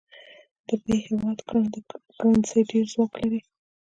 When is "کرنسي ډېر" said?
2.17-2.85